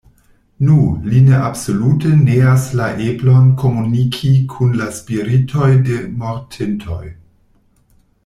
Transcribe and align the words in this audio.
Nu, 0.67 0.77
li 1.09 1.19
ne 1.25 1.41
absolute 1.47 2.13
neas 2.21 2.63
la 2.79 2.87
eblon 3.09 3.51
komuniki 3.65 4.31
kun 4.55 4.73
la 4.81 4.89
spiritoj 5.01 5.69
de 5.91 6.01
mortintoj. 6.23 7.03